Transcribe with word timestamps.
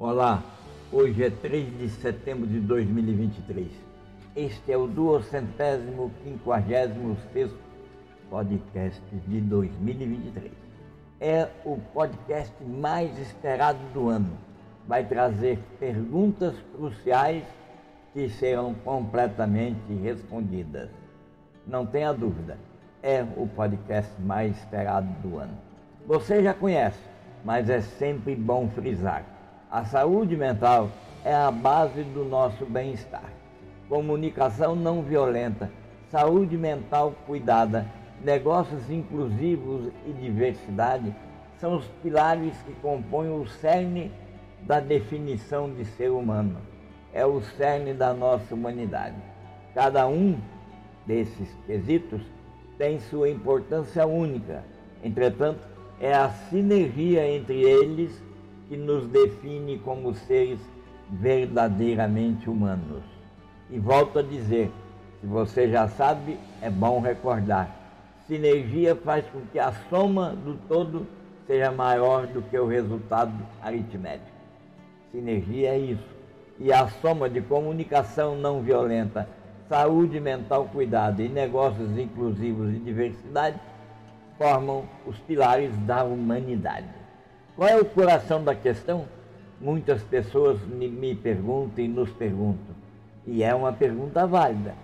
Olá, 0.00 0.44
hoje 0.92 1.24
é 1.24 1.28
3 1.28 1.76
de 1.76 1.88
setembro 1.88 2.46
de 2.46 2.60
2023. 2.60 3.66
Este 4.36 4.70
é 4.70 4.76
o 4.76 4.86
duocentésimo 4.86 6.12
quinquagésimo 6.22 7.16
sexto 7.32 7.58
podcast 8.30 9.02
de 9.26 9.40
2023. 9.40 10.52
É 11.20 11.48
o 11.64 11.78
podcast 11.92 12.54
mais 12.62 13.18
esperado 13.18 13.80
do 13.92 14.08
ano. 14.08 14.30
Vai 14.86 15.04
trazer 15.04 15.58
perguntas 15.80 16.54
cruciais 16.76 17.42
que 18.14 18.28
serão 18.28 18.74
completamente 18.74 19.92
respondidas. 20.00 20.90
Não 21.66 21.84
tenha 21.84 22.12
dúvida, 22.12 22.56
é 23.02 23.26
o 23.36 23.48
podcast 23.48 24.12
mais 24.22 24.56
esperado 24.58 25.08
do 25.28 25.38
ano. 25.38 25.58
Você 26.06 26.40
já 26.40 26.54
conhece, 26.54 27.02
mas 27.44 27.68
é 27.68 27.80
sempre 27.80 28.36
bom 28.36 28.68
frisar 28.68 29.37
a 29.70 29.84
saúde 29.84 30.36
mental 30.36 30.88
é 31.24 31.34
a 31.34 31.50
base 31.50 32.02
do 32.02 32.24
nosso 32.24 32.64
bem-estar. 32.64 33.30
Comunicação 33.88 34.74
não 34.74 35.02
violenta, 35.02 35.70
saúde 36.10 36.56
mental 36.56 37.14
cuidada, 37.26 37.86
negócios 38.24 38.90
inclusivos 38.90 39.92
e 40.06 40.12
diversidade 40.12 41.14
são 41.60 41.76
os 41.76 41.84
pilares 42.02 42.56
que 42.62 42.72
compõem 42.80 43.30
o 43.30 43.46
cerne 43.46 44.10
da 44.62 44.80
definição 44.80 45.70
de 45.70 45.84
ser 45.84 46.10
humano. 46.10 46.56
É 47.12 47.26
o 47.26 47.40
cerne 47.40 47.92
da 47.92 48.14
nossa 48.14 48.54
humanidade. 48.54 49.16
Cada 49.74 50.06
um 50.06 50.38
desses 51.06 51.54
quesitos 51.66 52.22
tem 52.78 53.00
sua 53.00 53.28
importância 53.28 54.06
única. 54.06 54.64
Entretanto, 55.02 55.60
é 56.00 56.14
a 56.14 56.30
sinergia 56.30 57.28
entre 57.28 57.60
eles 57.62 58.22
que 58.68 58.76
nos 58.76 59.06
define 59.06 59.78
como 59.78 60.14
seres 60.14 60.60
verdadeiramente 61.10 62.50
humanos. 62.50 63.02
E 63.70 63.78
volto 63.78 64.18
a 64.18 64.22
dizer, 64.22 64.70
se 65.20 65.26
você 65.26 65.68
já 65.70 65.88
sabe, 65.88 66.38
é 66.60 66.70
bom 66.70 67.00
recordar. 67.00 67.74
Sinergia 68.26 68.94
faz 68.94 69.24
com 69.26 69.40
que 69.52 69.58
a 69.58 69.72
soma 69.88 70.30
do 70.30 70.54
todo 70.68 71.06
seja 71.46 71.70
maior 71.72 72.26
do 72.26 72.42
que 72.42 72.58
o 72.58 72.66
resultado 72.66 73.32
aritmético. 73.62 74.36
Sinergia 75.10 75.70
é 75.70 75.78
isso. 75.78 76.18
E 76.58 76.72
a 76.72 76.88
soma 76.88 77.30
de 77.30 77.40
comunicação 77.40 78.36
não 78.36 78.60
violenta, 78.60 79.28
saúde 79.68 80.20
mental 80.20 80.66
cuidada 80.66 81.22
e 81.22 81.28
negócios 81.28 81.96
inclusivos 81.96 82.74
e 82.74 82.78
diversidade 82.78 83.58
formam 84.36 84.84
os 85.06 85.18
pilares 85.20 85.76
da 85.78 86.04
humanidade. 86.04 87.07
Qual 87.58 87.68
é 87.68 87.76
o 87.76 87.84
coração 87.84 88.44
da 88.44 88.54
questão? 88.54 89.06
Muitas 89.60 90.00
pessoas 90.04 90.60
me 90.64 91.12
perguntam 91.16 91.84
e 91.84 91.88
nos 91.88 92.08
perguntam, 92.10 92.72
e 93.26 93.42
é 93.42 93.52
uma 93.52 93.72
pergunta 93.72 94.24
válida. 94.28 94.76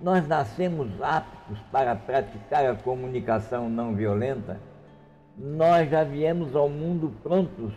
Nós 0.00 0.26
nascemos 0.26 0.88
aptos 1.02 1.58
para 1.70 1.94
praticar 1.94 2.64
a 2.64 2.74
comunicação 2.74 3.68
não 3.68 3.94
violenta? 3.94 4.58
Nós 5.36 5.90
já 5.90 6.04
viemos 6.04 6.56
ao 6.56 6.70
mundo 6.70 7.12
prontos 7.22 7.74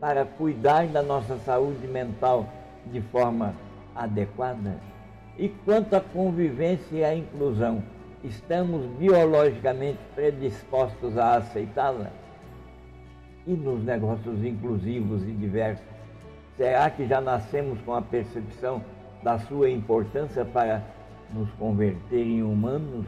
para 0.00 0.24
cuidar 0.24 0.84
da 0.88 1.00
nossa 1.00 1.36
saúde 1.38 1.86
mental 1.86 2.48
de 2.86 3.00
forma 3.02 3.54
adequada? 3.94 4.80
E 5.38 5.48
quanto 5.48 5.94
à 5.94 6.00
convivência 6.00 6.96
e 6.96 7.04
à 7.04 7.14
inclusão, 7.14 7.80
estamos 8.24 8.84
biologicamente 8.98 10.00
predispostos 10.16 11.16
a 11.16 11.36
aceitá-la? 11.36 12.21
E 13.46 13.52
nos 13.52 13.82
negócios 13.84 14.44
inclusivos 14.44 15.22
e 15.22 15.32
diversos? 15.32 15.84
Será 16.56 16.90
que 16.90 17.06
já 17.06 17.20
nascemos 17.20 17.80
com 17.82 17.94
a 17.94 18.02
percepção 18.02 18.82
da 19.22 19.38
sua 19.38 19.70
importância 19.70 20.44
para 20.44 20.82
nos 21.32 21.50
converter 21.52 22.22
em 22.22 22.42
humanos? 22.42 23.06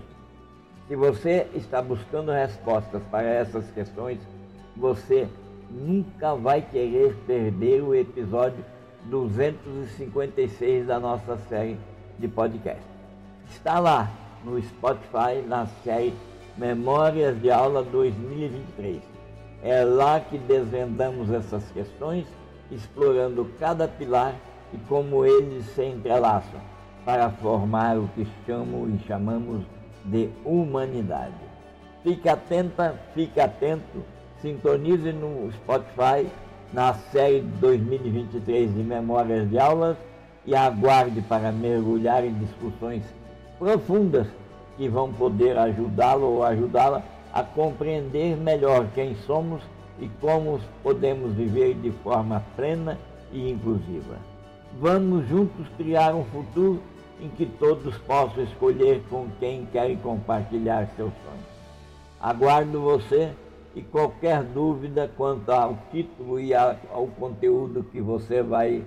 Se 0.88 0.96
você 0.96 1.46
está 1.54 1.80
buscando 1.80 2.32
respostas 2.32 3.02
para 3.10 3.26
essas 3.26 3.70
questões, 3.70 4.18
você 4.76 5.28
nunca 5.70 6.34
vai 6.34 6.62
querer 6.62 7.14
perder 7.26 7.82
o 7.82 7.94
episódio 7.94 8.64
256 9.06 10.86
da 10.86 10.98
nossa 10.98 11.36
série 11.48 11.78
de 12.18 12.28
podcast. 12.28 12.82
Está 13.50 13.78
lá 13.78 14.10
no 14.44 14.60
Spotify 14.62 15.42
na 15.46 15.66
série 15.82 16.14
Memórias 16.56 17.40
de 17.40 17.50
Aula 17.50 17.82
2023. 17.82 19.13
É 19.64 19.82
lá 19.82 20.20
que 20.20 20.36
desvendamos 20.36 21.30
essas 21.32 21.64
questões, 21.70 22.26
explorando 22.70 23.50
cada 23.58 23.88
pilar 23.88 24.34
e 24.74 24.76
como 24.86 25.24
eles 25.24 25.64
se 25.74 25.82
entrelaçam 25.82 26.60
para 27.02 27.30
formar 27.30 27.96
o 27.96 28.06
que 28.08 28.26
chamo 28.44 28.86
e 28.90 28.98
chamamos 29.06 29.62
de 30.04 30.28
humanidade. 30.44 31.32
Fique 32.02 32.28
atenta, 32.28 33.00
fique 33.14 33.40
atento, 33.40 34.04
sintonize 34.42 35.10
no 35.14 35.50
Spotify 35.52 36.28
na 36.70 36.92
série 36.92 37.40
2023 37.40 38.74
de 38.74 38.82
Memórias 38.82 39.48
de 39.48 39.58
Aulas 39.58 39.96
e 40.44 40.54
aguarde 40.54 41.22
para 41.22 41.50
mergulhar 41.50 42.22
em 42.22 42.34
discussões 42.34 43.02
profundas 43.58 44.26
que 44.76 44.90
vão 44.90 45.10
poder 45.10 45.56
ajudá-lo 45.56 46.26
ou 46.26 46.44
ajudá-la 46.44 47.02
a 47.34 47.42
compreender 47.42 48.36
melhor 48.36 48.86
quem 48.94 49.16
somos 49.26 49.60
e 49.98 50.08
como 50.20 50.60
podemos 50.84 51.32
viver 51.32 51.74
de 51.74 51.90
forma 51.90 52.40
plena 52.54 52.96
e 53.32 53.50
inclusiva. 53.50 54.18
Vamos 54.78 55.26
juntos 55.28 55.66
criar 55.76 56.14
um 56.14 56.24
futuro 56.26 56.80
em 57.20 57.28
que 57.28 57.44
todos 57.44 57.98
possam 57.98 58.44
escolher 58.44 59.02
com 59.10 59.26
quem 59.40 59.66
querem 59.66 59.96
compartilhar 59.96 60.86
seus 60.94 61.12
sonhos. 61.24 61.54
Aguardo 62.20 62.80
você 62.80 63.32
e 63.74 63.82
qualquer 63.82 64.44
dúvida 64.44 65.10
quanto 65.16 65.50
ao 65.50 65.76
título 65.90 66.38
e 66.38 66.54
ao 66.54 67.08
conteúdo 67.18 67.82
que 67.82 68.00
você 68.00 68.44
vai 68.44 68.84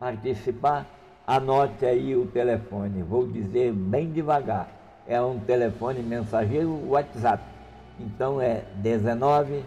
participar, 0.00 0.86
anote 1.26 1.84
aí 1.84 2.16
o 2.16 2.24
telefone. 2.24 3.02
Vou 3.02 3.26
dizer 3.26 3.70
bem 3.70 4.10
devagar. 4.10 4.80
É 5.06 5.20
um 5.20 5.38
telefone 5.40 6.02
mensageiro 6.02 6.88
WhatsApp 6.88 7.51
então 8.02 8.40
é 8.40 8.62
19 8.76 9.62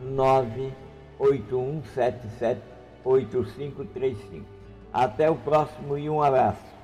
98177 0.00 2.60
8535. 3.04 4.44
Até 4.92 5.30
o 5.30 5.36
próximo 5.36 5.96
e 5.98 6.10
um 6.10 6.22
abraço. 6.22 6.77